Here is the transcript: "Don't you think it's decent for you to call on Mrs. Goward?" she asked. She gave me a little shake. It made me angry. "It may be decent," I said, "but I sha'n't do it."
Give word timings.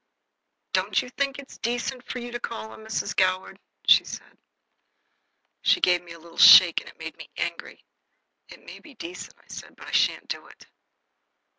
"Don't 0.73 0.99
you 1.03 1.09
think 1.11 1.37
it's 1.37 1.59
decent 1.59 2.03
for 2.03 2.17
you 2.17 2.31
to 2.31 2.39
call 2.39 2.71
on 2.71 2.83
Mrs. 2.83 3.15
Goward?" 3.15 3.59
she 3.85 4.01
asked. 4.03 4.23
She 5.61 5.79
gave 5.79 6.01
me 6.01 6.13
a 6.13 6.19
little 6.19 6.39
shake. 6.39 6.81
It 6.81 6.97
made 6.97 7.15
me 7.17 7.29
angry. 7.37 7.85
"It 8.49 8.65
may 8.65 8.79
be 8.79 8.95
decent," 8.95 9.37
I 9.37 9.47
said, 9.47 9.75
"but 9.75 9.87
I 9.87 9.91
sha'n't 9.91 10.27
do 10.27 10.47
it." 10.47 10.65